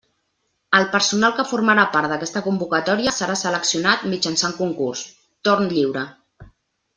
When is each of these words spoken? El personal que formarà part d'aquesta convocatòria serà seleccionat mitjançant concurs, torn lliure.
El 0.77 0.85
personal 0.93 1.33
que 1.39 1.43
formarà 1.49 1.83
part 1.95 2.09
d'aquesta 2.13 2.41
convocatòria 2.47 3.13
serà 3.19 3.35
seleccionat 3.43 4.07
mitjançant 4.15 4.57
concurs, 4.63 5.05
torn 5.51 5.71
lliure. 5.77 6.07